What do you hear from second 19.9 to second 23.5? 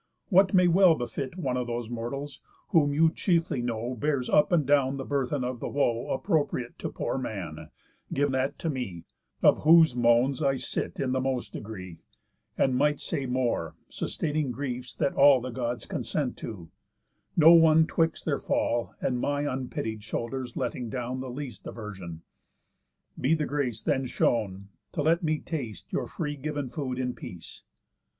shoulders letting down The least diversion. Be the